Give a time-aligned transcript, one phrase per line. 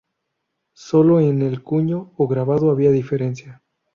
[0.73, 3.61] Solo en el cuño o grabado había diferencia.